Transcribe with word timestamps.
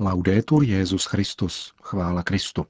Laudetur 0.00 0.64
Jezus 0.64 1.04
Christus, 1.04 1.72
chvála 1.82 2.22
Kristu. 2.22 2.66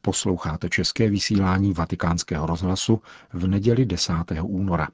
Posloucháte 0.00 0.68
české 0.68 1.10
vysílání 1.10 1.72
Vatikánského 1.72 2.46
rozhlasu 2.46 3.02
v 3.32 3.46
neděli 3.46 3.86
10. 3.86 4.12
února. 4.42 4.88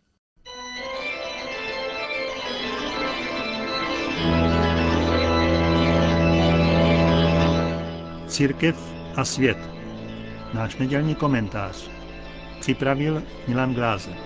Církev 8.26 8.76
a 9.16 9.24
svět. 9.24 9.58
Náš 10.54 10.76
nedělní 10.76 11.14
komentář. 11.14 11.90
Připravil 12.60 13.22
Milan 13.48 13.74
Glázer. 13.74 14.25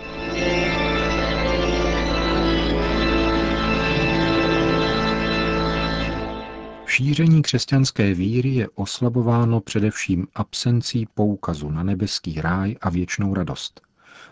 Šíření 7.00 7.42
křesťanské 7.42 8.14
víry 8.14 8.48
je 8.48 8.68
oslabováno 8.68 9.60
především 9.60 10.26
absencí 10.34 11.06
poukazu 11.14 11.70
na 11.70 11.82
nebeský 11.82 12.40
ráj 12.40 12.76
a 12.80 12.90
věčnou 12.90 13.34
radost, 13.34 13.80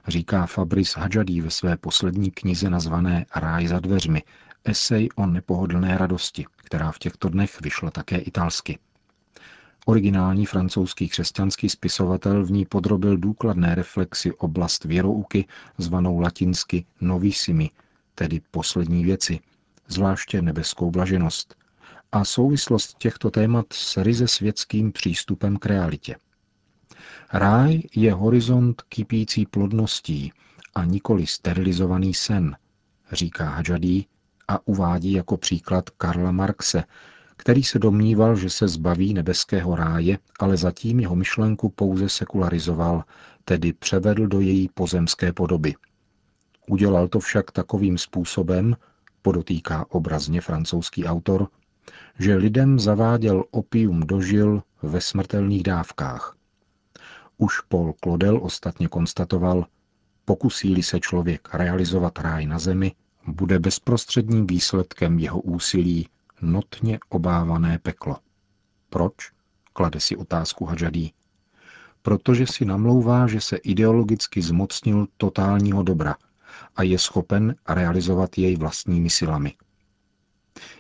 říká 0.08 0.46
Fabrice 0.46 1.00
Hadžadí 1.00 1.40
ve 1.40 1.50
své 1.50 1.76
poslední 1.76 2.30
knize 2.30 2.70
nazvané 2.70 3.26
Ráj 3.36 3.66
za 3.66 3.80
dveřmi, 3.80 4.22
esej 4.64 5.08
o 5.16 5.26
nepohodlné 5.26 5.98
radosti, 5.98 6.44
která 6.56 6.92
v 6.92 6.98
těchto 6.98 7.28
dnech 7.28 7.60
vyšla 7.60 7.90
také 7.90 8.18
italsky. 8.18 8.78
Originální 9.86 10.46
francouzský 10.46 11.08
křesťanský 11.08 11.68
spisovatel 11.68 12.44
v 12.44 12.50
ní 12.50 12.66
podrobil 12.66 13.16
důkladné 13.16 13.74
reflexi 13.74 14.32
oblast 14.32 14.84
věrouky 14.84 15.46
zvanou 15.78 16.20
latinsky 16.20 16.86
novissimi, 17.00 17.70
tedy 18.14 18.40
poslední 18.50 19.04
věci, 19.04 19.40
zvláště 19.88 20.42
nebeskou 20.42 20.90
blaženost, 20.90 21.57
a 22.12 22.24
souvislost 22.24 22.98
těchto 22.98 23.30
témat 23.30 23.66
s 23.72 23.96
ryze 23.96 24.28
světským 24.28 24.92
přístupem 24.92 25.56
k 25.56 25.66
realitě. 25.66 26.16
Ráj 27.32 27.82
je 27.96 28.14
horizont 28.14 28.82
kypící 28.82 29.46
plodností 29.46 30.32
a 30.74 30.84
nikoli 30.84 31.26
sterilizovaný 31.26 32.14
sen, 32.14 32.56
říká 33.12 33.48
Hadžadí 33.48 34.06
a 34.48 34.68
uvádí 34.68 35.12
jako 35.12 35.36
příklad 35.36 35.90
Karla 35.90 36.32
Marxe, 36.32 36.84
který 37.36 37.64
se 37.64 37.78
domníval, 37.78 38.36
že 38.36 38.50
se 38.50 38.68
zbaví 38.68 39.14
nebeského 39.14 39.76
ráje, 39.76 40.18
ale 40.40 40.56
zatím 40.56 41.00
jeho 41.00 41.16
myšlenku 41.16 41.68
pouze 41.68 42.08
sekularizoval, 42.08 43.04
tedy 43.44 43.72
převedl 43.72 44.26
do 44.26 44.40
její 44.40 44.68
pozemské 44.74 45.32
podoby. 45.32 45.74
Udělal 46.68 47.08
to 47.08 47.20
však 47.20 47.50
takovým 47.50 47.98
způsobem, 47.98 48.76
podotýká 49.22 49.86
obrazně 49.88 50.40
francouzský 50.40 51.04
autor, 51.04 51.48
že 52.18 52.34
lidem 52.34 52.78
zaváděl 52.78 53.44
opium 53.50 54.00
do 54.00 54.20
žil 54.20 54.62
ve 54.82 55.00
smrtelných 55.00 55.62
dávkách. 55.62 56.36
Už 57.36 57.60
Paul 57.60 57.94
Claudel 58.04 58.40
ostatně 58.42 58.88
konstatoval, 58.88 59.66
pokusí 60.24 60.82
se 60.82 61.00
člověk 61.00 61.54
realizovat 61.54 62.18
ráj 62.18 62.46
na 62.46 62.58
zemi, 62.58 62.92
bude 63.26 63.58
bezprostředním 63.58 64.46
výsledkem 64.46 65.18
jeho 65.18 65.40
úsilí 65.40 66.08
notně 66.42 66.98
obávané 67.08 67.78
peklo. 67.78 68.16
Proč? 68.90 69.14
Klade 69.72 70.00
si 70.00 70.16
otázku 70.16 70.64
Hadžadí. 70.64 71.12
Protože 72.02 72.46
si 72.46 72.64
namlouvá, 72.64 73.26
že 73.26 73.40
se 73.40 73.56
ideologicky 73.56 74.42
zmocnil 74.42 75.06
totálního 75.16 75.82
dobra 75.82 76.16
a 76.76 76.82
je 76.82 76.98
schopen 76.98 77.54
realizovat 77.68 78.38
jej 78.38 78.56
vlastními 78.56 79.10
silami. 79.10 79.54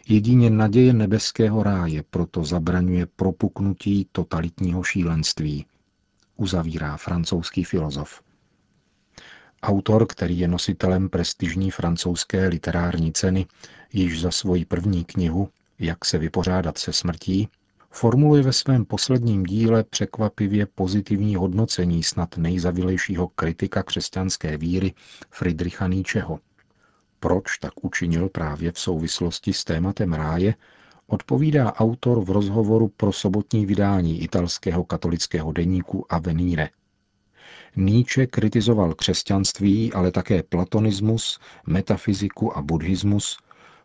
Jedině 0.08 0.50
naděje 0.50 0.92
nebeského 0.92 1.62
ráje 1.62 2.04
proto 2.10 2.44
zabraňuje 2.44 3.06
propuknutí 3.06 4.08
totalitního 4.12 4.82
šílenství, 4.82 5.66
uzavírá 6.36 6.96
francouzský 6.96 7.64
filozof. 7.64 8.22
Autor, 9.62 10.06
který 10.06 10.38
je 10.38 10.48
nositelem 10.48 11.08
prestižní 11.08 11.70
francouzské 11.70 12.48
literární 12.48 13.12
ceny 13.12 13.46
již 13.92 14.20
za 14.20 14.30
svoji 14.30 14.64
první 14.64 15.04
knihu 15.04 15.48
Jak 15.78 16.04
se 16.04 16.18
vypořádat 16.18 16.78
se 16.78 16.92
smrtí, 16.92 17.48
formuluje 17.90 18.42
ve 18.42 18.52
svém 18.52 18.84
posledním 18.84 19.44
díle 19.44 19.84
překvapivě 19.84 20.66
pozitivní 20.66 21.36
hodnocení 21.36 22.02
snad 22.02 22.36
nejzavilejšího 22.36 23.28
kritika 23.28 23.82
křesťanské 23.82 24.58
víry 24.58 24.94
Friedricha 25.30 25.88
Nietzscheho. 25.88 26.40
Proč 27.20 27.58
tak 27.58 27.72
učinil 27.84 28.28
právě 28.28 28.72
v 28.72 28.78
souvislosti 28.78 29.52
s 29.52 29.64
tématem 29.64 30.12
ráje, 30.12 30.54
odpovídá 31.06 31.74
autor 31.74 32.24
v 32.24 32.30
rozhovoru 32.30 32.88
pro 32.88 33.12
sobotní 33.12 33.66
vydání 33.66 34.22
italského 34.22 34.84
katolického 34.84 35.52
deníku 35.52 36.12
Avenire. 36.12 36.68
Nietzsche 37.76 38.26
kritizoval 38.26 38.94
křesťanství, 38.94 39.92
ale 39.92 40.10
také 40.10 40.42
platonismus, 40.42 41.38
metafyziku 41.66 42.56
a 42.58 42.62
buddhismus, 42.62 43.38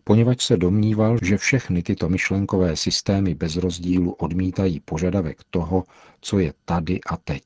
poněvadž 0.04 0.44
se 0.44 0.58
domníval, 0.58 1.18
že 1.22 1.38
všechny 1.38 1.84
tyto 1.84 2.10
myšlenkové 2.10 2.76
systémy 2.76 3.36
bez 3.36 3.56
rozdílu 3.56 4.12
odmítají 4.12 4.80
požadavek 4.80 5.38
toho, 5.50 5.84
co 6.22 6.40
je 6.40 6.54
tady 6.66 7.00
a 7.02 7.18
teď. 7.18 7.44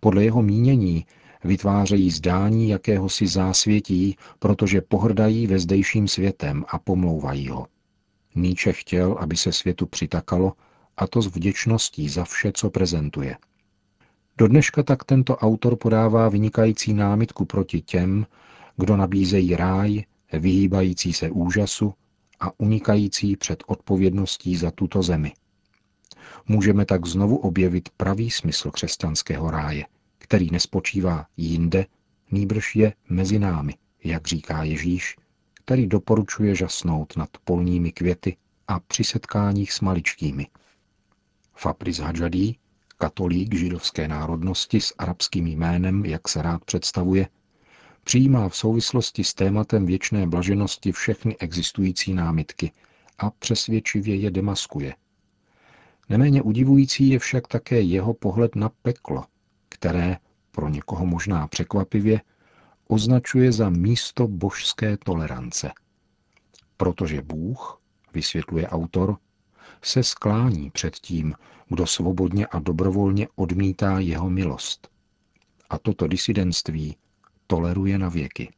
Podle 0.00 0.24
jeho 0.24 0.42
mínění 0.42 1.06
vytvářejí 1.46 2.10
zdání 2.10 2.68
jakéhosi 2.68 3.26
zásvětí, 3.26 4.16
protože 4.38 4.80
pohrdají 4.80 5.46
ve 5.46 5.58
zdejším 5.58 6.08
světem 6.08 6.64
a 6.68 6.78
pomlouvají 6.78 7.48
ho. 7.48 7.66
Níče 8.34 8.72
chtěl, 8.72 9.16
aby 9.20 9.36
se 9.36 9.52
světu 9.52 9.86
přitakalo, 9.86 10.52
a 10.96 11.06
to 11.06 11.22
s 11.22 11.26
vděčností 11.26 12.08
za 12.08 12.24
vše, 12.24 12.52
co 12.54 12.70
prezentuje. 12.70 13.36
Do 14.38 14.48
dneška 14.48 14.82
tak 14.82 15.04
tento 15.04 15.36
autor 15.36 15.76
podává 15.76 16.28
vynikající 16.28 16.94
námitku 16.94 17.44
proti 17.44 17.80
těm, 17.80 18.26
kdo 18.76 18.96
nabízejí 18.96 19.56
ráj, 19.56 20.04
vyhýbající 20.32 21.12
se 21.12 21.30
úžasu 21.30 21.94
a 22.40 22.60
unikající 22.60 23.36
před 23.36 23.64
odpovědností 23.66 24.56
za 24.56 24.70
tuto 24.70 25.02
zemi. 25.02 25.32
Můžeme 26.48 26.84
tak 26.84 27.06
znovu 27.06 27.36
objevit 27.36 27.88
pravý 27.96 28.30
smysl 28.30 28.70
křesťanského 28.70 29.50
ráje, 29.50 29.84
který 30.26 30.50
nespočívá 30.50 31.26
jinde, 31.36 31.86
nýbrž 32.30 32.76
je 32.76 32.92
mezi 33.08 33.38
námi, 33.38 33.74
jak 34.04 34.26
říká 34.26 34.62
Ježíš, 34.62 35.16
který 35.54 35.86
doporučuje 35.86 36.54
žasnout 36.54 37.16
nad 37.16 37.28
polními 37.44 37.92
květy 37.92 38.36
a 38.68 38.80
při 38.80 39.04
setkáních 39.04 39.72
s 39.72 39.80
maličkými. 39.80 40.46
Fabrice 41.54 42.02
Hadžadí, 42.02 42.58
katolík 42.98 43.54
židovské 43.54 44.08
národnosti 44.08 44.80
s 44.80 44.94
arabským 44.98 45.46
jménem, 45.46 46.04
jak 46.04 46.28
se 46.28 46.42
rád 46.42 46.64
představuje, 46.64 47.28
přijímá 48.04 48.48
v 48.48 48.56
souvislosti 48.56 49.24
s 49.24 49.34
tématem 49.34 49.86
věčné 49.86 50.26
blaženosti 50.26 50.92
všechny 50.92 51.36
existující 51.38 52.14
námitky 52.14 52.72
a 53.18 53.30
přesvědčivě 53.30 54.16
je 54.16 54.30
demaskuje. 54.30 54.94
Neméně 56.08 56.42
udivující 56.42 57.08
je 57.08 57.18
však 57.18 57.48
také 57.48 57.80
jeho 57.80 58.14
pohled 58.14 58.56
na 58.56 58.68
peklo, 58.68 59.24
které, 59.68 60.16
pro 60.50 60.68
někoho 60.68 61.06
možná 61.06 61.48
překvapivě, 61.48 62.20
označuje 62.88 63.52
za 63.52 63.70
místo 63.70 64.28
božské 64.28 64.96
tolerance. 64.96 65.70
Protože 66.76 67.22
Bůh, 67.22 67.80
vysvětluje 68.14 68.68
autor, 68.68 69.16
se 69.82 70.02
sklání 70.02 70.70
před 70.70 70.96
tím, 70.96 71.34
kdo 71.68 71.86
svobodně 71.86 72.46
a 72.46 72.58
dobrovolně 72.58 73.28
odmítá 73.36 73.98
jeho 73.98 74.30
milost. 74.30 74.88
A 75.70 75.78
toto 75.78 76.06
disidentství 76.06 76.96
toleruje 77.46 77.98
na 77.98 78.08
věky. 78.08 78.52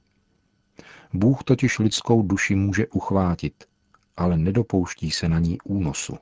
Bůh 1.13 1.45
totiž 1.45 1.79
lidskou 1.79 2.23
duši 2.23 2.55
může 2.55 2.87
uchvátit, 2.87 3.65
ale 4.17 4.37
nedopouští 4.37 5.11
se 5.11 5.29
na 5.29 5.39
ní 5.39 5.59
únosu. 5.65 6.19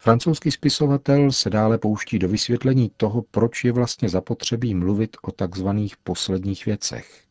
Francouzský 0.00 0.50
spisovatel 0.50 1.32
se 1.32 1.50
dále 1.50 1.78
pouští 1.78 2.18
do 2.18 2.28
vysvětlení 2.28 2.90
toho, 2.96 3.22
proč 3.22 3.64
je 3.64 3.72
vlastně 3.72 4.08
zapotřebí 4.08 4.74
mluvit 4.74 5.16
o 5.22 5.32
takzvaných 5.32 5.96
posledních 5.96 6.66
věcech. 6.66 7.24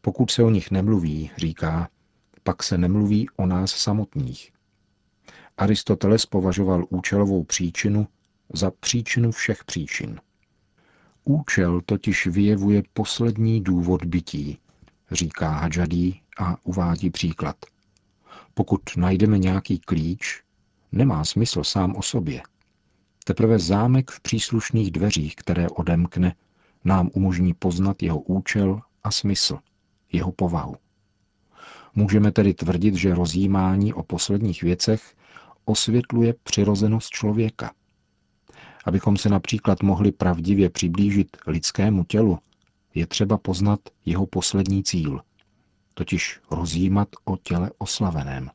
Pokud 0.00 0.30
se 0.30 0.42
o 0.42 0.50
nich 0.50 0.70
nemluví, 0.70 1.30
říká, 1.36 1.88
pak 2.42 2.62
se 2.62 2.78
nemluví 2.78 3.28
o 3.36 3.46
nás 3.46 3.70
samotných. 3.70 4.52
Aristoteles 5.56 6.26
považoval 6.26 6.84
účelovou 6.88 7.44
příčinu 7.44 8.08
za 8.52 8.70
příčinu 8.70 9.30
všech 9.32 9.64
příčin. 9.64 10.20
Účel 11.24 11.80
totiž 11.80 12.26
vyjevuje 12.26 12.82
poslední 12.92 13.60
důvod 13.60 14.04
bytí, 14.04 14.58
říká 15.10 15.50
Hadžadí 15.50 16.22
a 16.38 16.56
uvádí 16.62 17.10
příklad. 17.10 17.56
Pokud 18.54 18.80
najdeme 18.96 19.38
nějaký 19.38 19.78
klíč, 19.78 20.42
nemá 20.92 21.24
smysl 21.24 21.64
sám 21.64 21.96
o 21.96 22.02
sobě. 22.02 22.42
Teprve 23.24 23.58
zámek 23.58 24.10
v 24.10 24.20
příslušných 24.20 24.90
dveřích, 24.90 25.36
které 25.36 25.68
odemkne, 25.68 26.34
nám 26.84 27.10
umožní 27.12 27.54
poznat 27.54 28.02
jeho 28.02 28.20
účel 28.20 28.80
a 29.04 29.10
smysl, 29.10 29.58
jeho 30.12 30.32
povahu. 30.32 30.76
Můžeme 31.94 32.32
tedy 32.32 32.54
tvrdit, 32.54 32.94
že 32.94 33.14
rozjímání 33.14 33.94
o 33.94 34.02
posledních 34.02 34.62
věcech 34.62 35.14
osvětluje 35.64 36.34
přirozenost 36.42 37.10
člověka. 37.10 37.72
Abychom 38.84 39.16
se 39.16 39.28
například 39.28 39.82
mohli 39.82 40.12
pravdivě 40.12 40.70
přiblížit 40.70 41.36
lidskému 41.46 42.04
tělu, 42.04 42.38
je 42.94 43.06
třeba 43.06 43.38
poznat 43.38 43.80
jeho 44.04 44.26
poslední 44.26 44.84
cíl, 44.84 45.20
totiž 45.94 46.40
rozjímat 46.50 47.08
o 47.24 47.36
těle 47.36 47.70
oslaveném. 47.78 48.50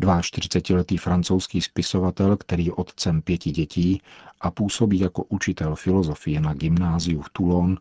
42-letý 0.00 0.96
francouzský 0.96 1.60
spisovatel, 1.60 2.36
který 2.36 2.66
je 2.66 2.72
otcem 2.72 3.22
pěti 3.22 3.50
dětí 3.50 4.02
a 4.40 4.50
působí 4.50 5.00
jako 5.00 5.22
učitel 5.22 5.76
filozofie 5.76 6.40
na 6.40 6.54
gymnáziu 6.54 7.22
v 7.22 7.30
Toulon, 7.32 7.78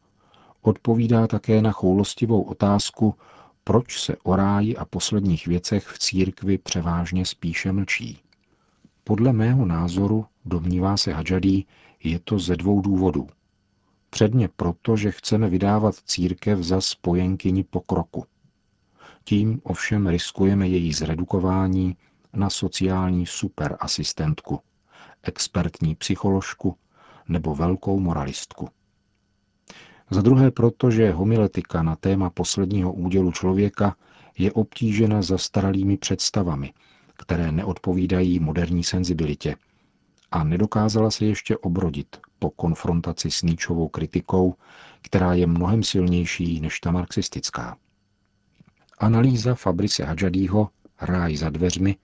odpovídá 0.61 1.27
také 1.27 1.61
na 1.61 1.71
choulostivou 1.71 2.41
otázku, 2.41 3.15
proč 3.63 3.99
se 4.01 4.15
o 4.23 4.35
ráji 4.35 4.77
a 4.77 4.85
posledních 4.85 5.47
věcech 5.47 5.87
v 5.87 5.99
církvi 5.99 6.57
převážně 6.57 7.25
spíše 7.25 7.71
mlčí. 7.71 8.19
Podle 9.03 9.33
mého 9.33 9.65
názoru, 9.65 10.25
domnívá 10.45 10.97
se 10.97 11.13
Hadžadí, 11.13 11.67
je 12.03 12.19
to 12.19 12.39
ze 12.39 12.55
dvou 12.55 12.81
důvodů. 12.81 13.27
Předně 14.09 14.49
proto, 14.55 14.97
že 14.97 15.11
chceme 15.11 15.49
vydávat 15.49 15.95
církev 15.95 16.59
za 16.59 16.81
spojenkyni 16.81 17.63
pokroku. 17.63 18.25
Tím 19.29 19.61
ovšem 19.63 20.07
riskujeme 20.07 20.67
její 20.67 20.93
zredukování 20.93 21.97
na 22.33 22.49
sociální 22.49 23.25
superasistentku, 23.25 24.59
expertní 25.23 25.95
psycholožku 25.95 26.75
nebo 27.27 27.55
velkou 27.55 27.99
moralistku. 27.99 28.69
Za 30.09 30.21
druhé 30.21 30.51
proto, 30.51 30.91
že 30.91 31.11
homiletika 31.11 31.83
na 31.83 31.95
téma 31.95 32.29
posledního 32.29 32.93
údělu 32.93 33.31
člověka 33.31 33.95
je 34.37 34.51
obtížena 34.51 35.21
zastaralými 35.21 35.97
představami, 35.97 36.73
které 37.13 37.51
neodpovídají 37.51 38.39
moderní 38.39 38.83
senzibilitě 38.83 39.55
a 40.31 40.43
nedokázala 40.43 41.11
se 41.11 41.25
ještě 41.25 41.57
obrodit 41.57 42.17
po 42.39 42.49
konfrontaci 42.49 43.31
s 43.31 43.41
Níčovou 43.41 43.87
kritikou, 43.87 44.55
která 45.01 45.33
je 45.33 45.47
mnohem 45.47 45.83
silnější 45.83 46.61
než 46.61 46.79
ta 46.79 46.91
marxistická. 46.91 47.77
Analýza 48.99 49.55
Fabrice 49.55 50.03
Hadžadího 50.03 50.69
Ráj 51.01 51.37
za 51.37 51.49
dveřmi 51.49 51.95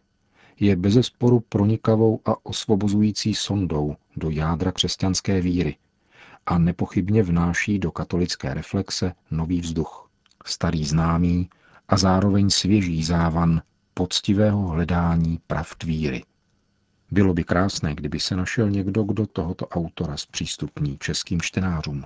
je 0.60 0.76
bezesporu 0.76 1.40
pronikavou 1.40 2.20
a 2.26 2.46
osvobozující 2.46 3.36
sondou 3.36 3.96
do 4.18 4.30
jádra 4.30 4.72
křesťanské 4.72 5.42
víry 5.42 5.78
a 6.46 6.58
nepochybně 6.58 7.24
vnáší 7.24 7.80
do 7.80 7.92
katolické 7.92 8.54
reflexe 8.54 9.14
nový 9.32 9.62
vzduch, 9.62 10.10
starý 10.46 10.86
známý 10.86 11.50
a 11.88 11.98
zároveň 11.98 12.50
svěží 12.50 13.04
závan 13.04 13.62
poctivého 13.94 14.68
hledání 14.68 15.40
pravd 15.48 15.84
víry. 15.84 16.24
Bylo 17.12 17.34
by 17.34 17.44
krásné, 17.44 17.96
kdyby 17.96 18.20
se 18.20 18.36
našel 18.36 18.70
někdo, 18.70 19.04
kdo 19.04 19.28
tohoto 19.28 19.68
autora 19.68 20.18
zpřístupní 20.18 20.98
českým 20.98 21.42
čtenářům. 21.42 22.06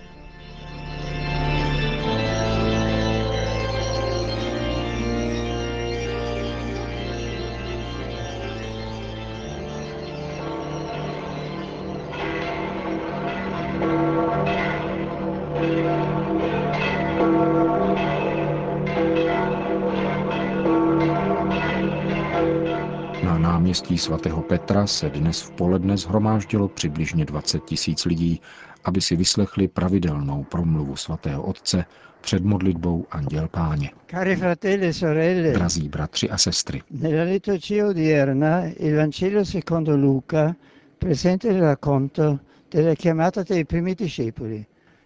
Náměstí 23.71 23.97
svatého 23.97 24.41
Petra 24.41 24.87
se 24.87 25.09
dnes 25.09 25.41
v 25.41 25.51
poledne 25.51 25.97
zhromáždilo 25.97 26.67
přibližně 26.67 27.25
20 27.25 27.63
tisíc 27.63 28.05
lidí, 28.05 28.41
aby 28.83 29.01
si 29.01 29.15
vyslechli 29.15 29.67
pravidelnou 29.67 30.43
promluvu 30.43 30.95
svatého 30.95 31.43
otce 31.43 31.85
před 32.21 32.43
modlitbou 32.43 33.05
Anděl 33.11 33.47
Páně. 33.47 33.89
E 34.13 34.93
sorelle, 34.93 35.51
Drazí 35.51 35.89
bratři 35.89 36.29
a 36.29 36.37
sestry, 36.37 36.81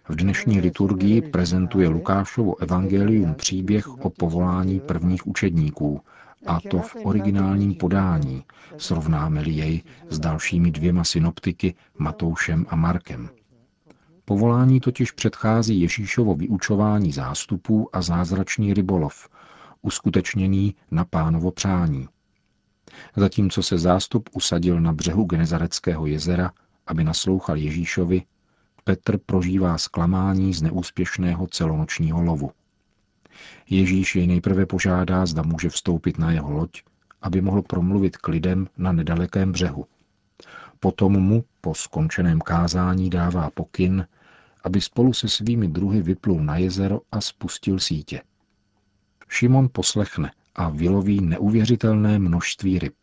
v 0.08 0.16
dnešní 0.16 0.60
liturgii 0.60 1.22
prezentuje 1.22 1.88
Lukášovo 1.88 2.62
evangelium 2.62 3.34
příběh 3.34 3.88
o 4.04 4.10
povolání 4.10 4.80
prvních 4.80 5.26
učedníků, 5.26 6.00
a 6.46 6.60
to 6.60 6.78
v 6.78 6.96
originálním 7.04 7.74
podání, 7.74 8.44
srovnáme-li 8.76 9.50
jej 9.50 9.82
s 10.08 10.18
dalšími 10.18 10.70
dvěma 10.70 11.04
synoptiky, 11.04 11.74
Matoušem 11.98 12.66
a 12.68 12.76
Markem. 12.76 13.28
Povolání 14.24 14.80
totiž 14.80 15.12
předchází 15.12 15.80
Ježíšovo 15.80 16.34
vyučování 16.34 17.12
zástupů 17.12 17.88
a 17.92 18.02
zázračný 18.02 18.74
rybolov, 18.74 19.28
uskutečněný 19.82 20.74
na 20.90 21.04
pánovo 21.04 21.50
přání. 21.50 22.08
Zatímco 23.16 23.62
se 23.62 23.78
zástup 23.78 24.28
usadil 24.32 24.80
na 24.80 24.92
břehu 24.92 25.24
Genezareckého 25.24 26.06
jezera, 26.06 26.52
aby 26.86 27.04
naslouchal 27.04 27.56
Ježíšovi, 27.56 28.22
Petr 28.84 29.18
prožívá 29.18 29.78
zklamání 29.78 30.54
z 30.54 30.62
neúspěšného 30.62 31.46
celonočního 31.46 32.22
lovu. 32.22 32.50
Ježíš 33.70 34.16
jej 34.16 34.26
nejprve 34.26 34.66
požádá, 34.66 35.26
zda 35.26 35.42
může 35.42 35.68
vstoupit 35.68 36.18
na 36.18 36.32
jeho 36.32 36.50
loď, 36.50 36.82
aby 37.22 37.40
mohl 37.40 37.62
promluvit 37.62 38.16
k 38.16 38.28
lidem 38.28 38.68
na 38.78 38.92
nedalekém 38.92 39.52
břehu. 39.52 39.86
Potom 40.80 41.12
mu 41.12 41.44
po 41.60 41.74
skončeném 41.74 42.40
kázání 42.40 43.10
dává 43.10 43.50
pokyn, 43.50 44.06
aby 44.64 44.80
spolu 44.80 45.12
se 45.12 45.28
svými 45.28 45.68
druhy 45.68 46.02
vyplul 46.02 46.44
na 46.44 46.56
jezero 46.56 47.00
a 47.12 47.20
spustil 47.20 47.78
sítě. 47.78 48.22
Šimon 49.28 49.68
poslechne 49.72 50.32
a 50.54 50.68
vyloví 50.68 51.20
neuvěřitelné 51.20 52.18
množství 52.18 52.78
ryb. 52.78 52.96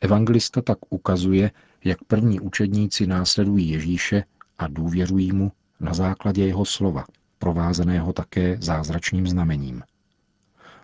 Evangelista 0.00 0.62
tak 0.62 0.78
ukazuje, 0.88 1.50
jak 1.84 2.04
první 2.04 2.40
učedníci 2.40 3.06
následují 3.06 3.68
Ježíše 3.68 4.24
a 4.58 4.66
důvěřují 4.66 5.32
mu 5.32 5.52
na 5.80 5.94
základě 5.94 6.46
jeho 6.46 6.64
slova– 6.64 7.04
provázeného 7.40 8.12
také 8.12 8.56
zázračným 8.60 9.26
znamením. 9.26 9.82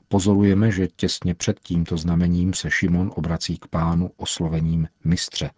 Pozorujeme, 0.09 0.71
že 0.71 0.89
těsně 0.97 1.35
před 1.35 1.61
tímto 1.61 1.97
znamením 1.97 2.55
se 2.55 2.71
Šimon 2.71 3.13
obrací 3.15 3.59
k 3.59 3.67
pánu 3.67 4.11
oslovením 4.17 4.89
mistře, 5.05 5.51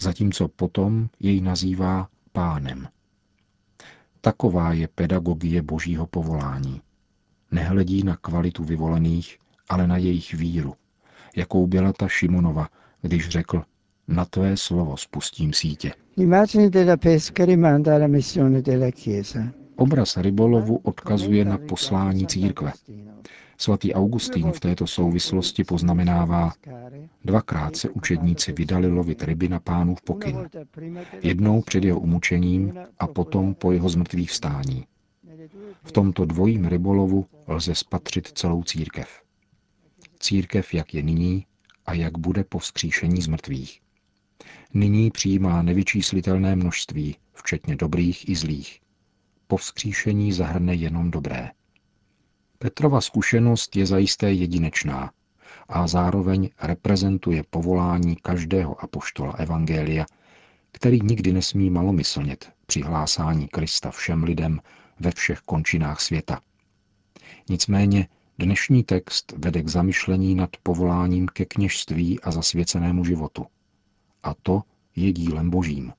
zatímco 0.00 0.48
potom 0.48 1.08
jej 1.20 1.40
nazývá 1.40 2.08
pánem. 2.32 2.88
Taková 4.20 4.72
je 4.72 4.88
pedagogie 4.88 5.62
božího 5.62 6.06
povolání. 6.06 6.80
Nehledí 7.50 8.02
na 8.02 8.16
kvalitu 8.16 8.64
vyvolených, 8.64 9.38
ale 9.68 9.86
na 9.86 9.96
jejich 9.96 10.34
víru, 10.34 10.74
jakou 11.36 11.66
byla 11.66 11.92
ta 11.92 12.08
Šimonova, 12.08 12.68
když 13.02 13.28
řekl, 13.28 13.62
na 14.08 14.24
tvé 14.24 14.56
slovo 14.56 14.96
spustím 14.96 15.52
sítě. 15.52 15.92
Pesca 16.96 17.32
Chiesa. 18.90 19.63
Obraz 19.76 20.16
rybolovu 20.16 20.76
odkazuje 20.76 21.44
na 21.44 21.58
poslání 21.58 22.26
církve. 22.26 22.72
Svatý 23.58 23.94
Augustín 23.94 24.52
v 24.52 24.60
této 24.60 24.86
souvislosti 24.86 25.64
poznamenává, 25.64 26.52
dvakrát 27.24 27.76
se 27.76 27.90
učedníci 27.90 28.52
vydali 28.52 28.88
lovit 28.88 29.22
ryby 29.22 29.48
na 29.48 29.60
pánův 29.60 30.02
pokyn. 30.02 30.48
Jednou 31.22 31.62
před 31.62 31.84
jeho 31.84 32.00
umučením 32.00 32.74
a 32.98 33.06
potom 33.06 33.54
po 33.54 33.72
jeho 33.72 33.88
zmrtvých 33.88 34.30
vstání. 34.30 34.86
V 35.84 35.92
tomto 35.92 36.24
dvojím 36.24 36.64
rybolovu 36.64 37.26
lze 37.46 37.74
spatřit 37.74 38.28
celou 38.28 38.62
církev. 38.62 39.22
Církev, 40.20 40.74
jak 40.74 40.94
je 40.94 41.02
nyní 41.02 41.46
a 41.86 41.94
jak 41.94 42.18
bude 42.18 42.44
po 42.44 42.58
vzkříšení 42.58 43.22
z 43.22 43.26
mrtvých. 43.26 43.80
Nyní 44.74 45.10
přijímá 45.10 45.62
nevyčíslitelné 45.62 46.56
množství, 46.56 47.16
včetně 47.32 47.76
dobrých 47.76 48.28
i 48.28 48.36
zlých 48.36 48.83
po 49.46 49.56
vzkříšení 49.56 50.32
zahrne 50.32 50.74
jenom 50.74 51.10
dobré. 51.10 51.50
Petrova 52.58 53.00
zkušenost 53.00 53.76
je 53.76 53.86
zajisté 53.86 54.32
jedinečná 54.32 55.12
a 55.68 55.86
zároveň 55.86 56.50
reprezentuje 56.62 57.44
povolání 57.50 58.16
každého 58.16 58.84
apoštola 58.84 59.32
Evangelia, 59.32 60.06
který 60.72 60.98
nikdy 61.02 61.32
nesmí 61.32 61.70
malomyslnět 61.70 62.52
při 62.66 62.80
hlásání 62.80 63.48
Krista 63.48 63.90
všem 63.90 64.24
lidem 64.24 64.60
ve 65.00 65.10
všech 65.10 65.40
končinách 65.40 66.00
světa. 66.00 66.40
Nicméně 67.48 68.08
dnešní 68.38 68.84
text 68.84 69.34
vede 69.36 69.62
k 69.62 69.68
zamyšlení 69.68 70.34
nad 70.34 70.50
povoláním 70.62 71.28
ke 71.28 71.44
kněžství 71.44 72.20
a 72.20 72.30
zasvěcenému 72.30 73.04
životu. 73.04 73.46
a 74.22 74.34
to 74.42 74.62
je 74.96 75.12
dílem 75.12 75.50
božím. 75.50 75.92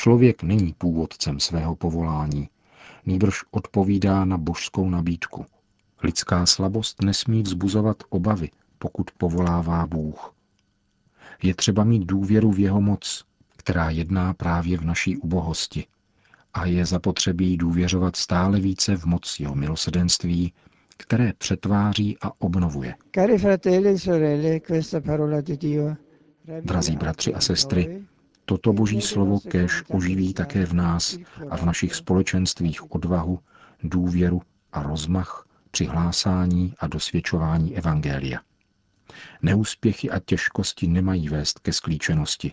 Člověk 0.00 0.42
není 0.42 0.74
původcem 0.78 1.40
svého 1.40 1.76
povolání, 1.76 2.48
nýbrž 3.06 3.40
odpovídá 3.50 4.24
na 4.24 4.38
božskou 4.38 4.90
nabídku. 4.90 5.46
Lidská 6.02 6.46
slabost 6.46 7.02
nesmí 7.02 7.42
vzbuzovat 7.42 7.96
obavy, 8.08 8.50
pokud 8.78 9.10
povolává 9.10 9.86
Bůh. 9.86 10.34
Je 11.42 11.54
třeba 11.54 11.84
mít 11.84 12.04
důvěru 12.04 12.52
v 12.52 12.58
jeho 12.58 12.80
moc, 12.80 13.24
která 13.56 13.90
jedná 13.90 14.34
právě 14.34 14.78
v 14.78 14.84
naší 14.84 15.16
ubohosti. 15.16 15.86
A 16.54 16.66
je 16.66 16.86
zapotřebí 16.86 17.56
důvěřovat 17.56 18.16
stále 18.16 18.60
více 18.60 18.96
v 18.96 19.04
moc 19.04 19.40
jeho 19.40 19.54
milosedenství, 19.54 20.52
které 20.96 21.32
přetváří 21.38 22.16
a 22.22 22.32
obnovuje. 22.38 22.94
E 26.48 26.60
Drazí 26.60 26.96
bratři 26.96 27.34
a 27.34 27.40
sestry, 27.40 28.04
toto 28.50 28.72
boží 28.72 29.00
slovo 29.00 29.40
kež 29.40 29.82
oživí 29.88 30.34
také 30.34 30.66
v 30.66 30.74
nás 30.74 31.18
a 31.50 31.56
v 31.56 31.62
našich 31.62 31.94
společenstvích 31.94 32.92
odvahu, 32.92 33.38
důvěru 33.82 34.42
a 34.72 34.82
rozmach 34.82 35.46
při 35.70 35.84
hlásání 35.84 36.74
a 36.78 36.86
dosvědčování 36.86 37.76
Evangelia. 37.76 38.40
Neúspěchy 39.42 40.10
a 40.10 40.18
těžkosti 40.18 40.86
nemají 40.86 41.28
vést 41.28 41.58
ke 41.58 41.72
sklíčenosti. 41.72 42.52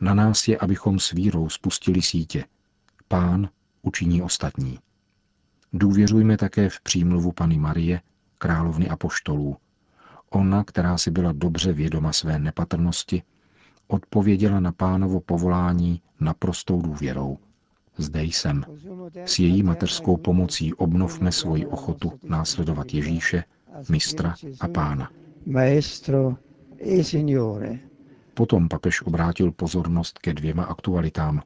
Na 0.00 0.14
nás 0.14 0.48
je, 0.48 0.58
abychom 0.58 0.98
s 0.98 1.10
vírou 1.10 1.48
spustili 1.48 2.02
sítě. 2.02 2.44
Pán 3.08 3.48
učiní 3.82 4.22
ostatní. 4.22 4.78
Důvěřujme 5.72 6.36
také 6.36 6.68
v 6.68 6.80
přímluvu 6.80 7.32
Pany 7.32 7.58
Marie, 7.58 8.00
královny 8.38 8.88
apoštolů. 8.88 9.56
Ona, 10.30 10.64
která 10.64 10.98
si 10.98 11.10
byla 11.10 11.32
dobře 11.32 11.72
vědoma 11.72 12.12
své 12.12 12.38
nepatrnosti, 12.38 13.22
odpověděla 13.88 14.60
na 14.60 14.72
pánovo 14.72 15.20
povolání 15.20 16.00
naprostou 16.20 16.82
důvěrou. 16.82 17.38
Zde 17.96 18.22
jsem. 18.24 18.64
S 19.24 19.38
její 19.38 19.62
mateřskou 19.62 20.16
pomocí 20.16 20.74
obnovme 20.74 21.32
svoji 21.32 21.66
ochotu 21.66 22.12
následovat 22.24 22.94
Ježíše, 22.94 23.44
mistra 23.90 24.34
a 24.60 24.68
pána. 24.68 25.10
Maestro 25.46 26.36
e 26.80 27.04
Signore. 27.04 27.78
Potom 28.34 28.68
papež 28.68 29.02
obrátil 29.02 29.52
pozornost 29.52 30.18
ke 30.18 30.34
dvěma 30.34 30.64
aktualitám. 30.64 31.42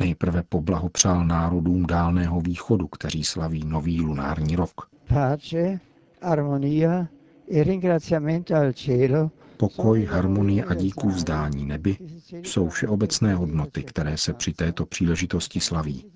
Nejprve 0.00 0.42
poblahopřál 0.42 1.26
národům 1.26 1.86
dálného 1.86 2.40
východu, 2.40 2.86
kteří 2.88 3.24
slaví 3.24 3.64
nový 3.66 4.00
lunární 4.00 4.56
rok. 4.56 4.88
Pace, 5.08 5.80
armonia 6.22 7.06
e 7.50 7.64
ringraziamento 7.64 8.54
al 8.54 8.72
cielo 8.72 9.30
Pokoj, 9.56 10.04
harmonie 10.04 10.64
a 10.64 10.74
díku 10.74 11.08
vzdání 11.08 11.66
nebi 11.66 11.96
jsou 12.42 12.68
všeobecné 12.68 13.34
hodnoty, 13.34 13.82
které 13.82 14.16
se 14.16 14.32
při 14.32 14.52
této 14.52 14.86
příležitosti 14.86 15.60
slaví. 15.60 16.06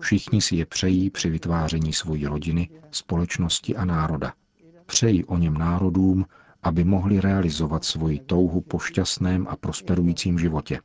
Všichni 0.00 0.40
si 0.40 0.56
je 0.56 0.66
přejí 0.66 1.10
při 1.10 1.30
vytváření 1.30 1.92
svojí 1.92 2.26
rodiny, 2.26 2.68
společnosti 2.90 3.76
a 3.76 3.84
národa. 3.84 4.32
Přeji 4.86 5.24
o 5.24 5.38
něm 5.38 5.54
národům, 5.54 6.26
aby 6.62 6.84
mohli 6.84 7.20
realizovat 7.20 7.84
svoji 7.84 8.18
touhu 8.18 8.60
po 8.60 8.78
šťastném 8.78 9.46
a 9.48 9.56
prosperujícím 9.56 10.38
životě. 10.38 10.80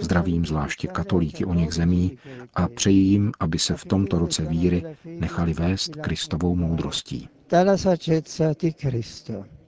Zdravím 0.00 0.46
zvláště 0.46 0.88
katolíky 0.88 1.44
o 1.44 1.54
něch 1.54 1.72
zemí 1.72 2.18
a 2.54 2.68
přeji 2.68 2.98
jim, 2.98 3.32
aby 3.40 3.58
se 3.58 3.76
v 3.76 3.84
tomto 3.84 4.18
roce 4.18 4.42
víry 4.44 4.84
nechali 5.04 5.52
vést 5.54 5.96
Kristovou 5.96 6.56
moudrostí. 6.56 7.28
dalla 7.50 7.76
saggezza 7.76 8.54
di 8.60 8.72
Cristo. 8.74 9.59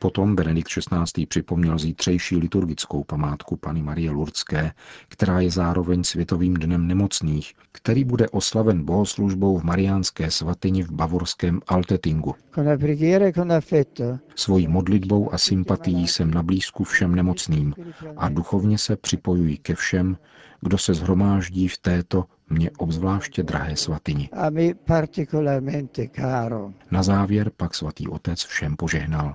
Potom 0.00 0.36
Benedikt 0.36 0.68
XVI. 0.68 1.26
připomněl 1.26 1.78
zítřejší 1.78 2.36
liturgickou 2.36 3.04
památku 3.04 3.56
Pany 3.56 3.82
Marie 3.82 4.10
Lurdské, 4.10 4.72
která 5.08 5.40
je 5.40 5.50
zároveň 5.50 6.04
Světovým 6.04 6.54
dnem 6.54 6.86
nemocných, 6.86 7.54
který 7.72 8.04
bude 8.04 8.28
oslaven 8.28 8.84
bohoslužbou 8.84 9.58
v 9.58 9.64
Mariánské 9.64 10.30
svatyni 10.30 10.82
v 10.82 10.90
bavorském 10.90 11.60
Altetingu. 11.66 12.34
E 14.00 14.18
Svojí 14.34 14.68
modlitbou 14.68 15.34
a 15.34 15.38
sympatií 15.38 16.08
jsem 16.08 16.30
na 16.30 16.42
blízku 16.42 16.84
všem 16.84 17.14
nemocným 17.14 17.74
a 18.16 18.28
duchovně 18.28 18.78
se 18.78 18.96
připojuji 18.96 19.58
ke 19.58 19.74
všem, 19.74 20.16
kdo 20.60 20.78
se 20.78 20.94
zhromáždí 20.94 21.68
v 21.68 21.78
této 21.78 22.24
mně 22.50 22.70
obzvláště 22.78 23.42
drahé 23.42 23.76
svatyni. 23.76 24.28
Na 26.90 27.02
závěr 27.02 27.50
pak 27.56 27.74
svatý 27.74 28.08
otec 28.08 28.44
všem 28.44 28.76
požehnal. 28.76 29.34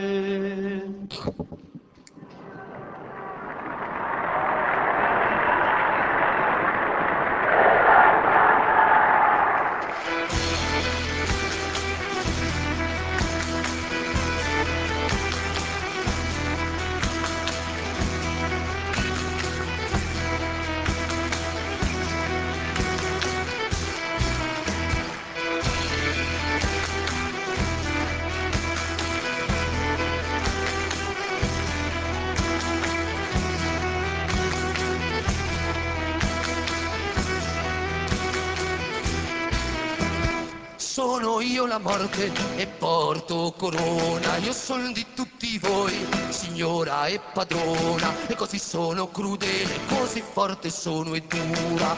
Io 41.41 41.65
la 41.65 41.79
morte 41.79 42.31
e 42.55 42.67
porto 42.67 43.53
corona, 43.57 44.37
io 44.37 44.53
sono 44.53 44.91
di 44.91 45.05
tutti 45.13 45.57
voi, 45.57 45.93
signora 46.29 47.07
e 47.07 47.19
padrona, 47.33 48.27
e 48.27 48.35
così 48.35 48.59
sono 48.59 49.09
crudele, 49.09 49.79
così 49.87 50.21
forte 50.21 50.69
sono 50.69 51.13
e 51.15 51.21
dura, 51.21 51.95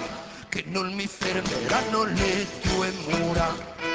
che 0.50 0.64
non 0.68 0.94
mi 0.94 1.08
fermeranno 1.08 2.04
le 2.04 2.48
tue 2.62 2.92
mura. 3.08 3.93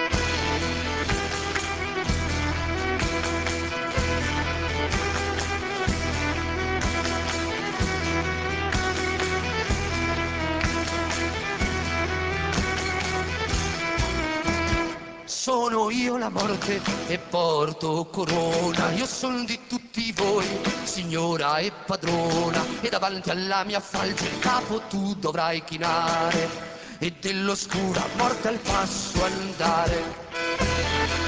Sono 15.48 15.88
io 15.88 16.18
la 16.18 16.28
morte 16.28 16.78
e 17.06 17.18
porto 17.18 18.04
corona, 18.12 18.90
io 18.90 19.06
sono 19.06 19.44
di 19.44 19.58
tutti 19.66 20.12
voi, 20.12 20.46
signora 20.84 21.56
e 21.56 21.72
padrona, 21.86 22.66
e 22.82 22.90
davanti 22.90 23.30
alla 23.30 23.64
mia 23.64 23.80
falce 23.80 24.26
il 24.26 24.38
capo 24.40 24.82
tu 24.88 25.14
dovrai 25.14 25.64
chinare, 25.64 26.50
e 26.98 27.14
dell'oscura 27.18 28.06
morte 28.16 28.48
al 28.48 28.60
passo 28.60 29.24
andare. 29.24 31.27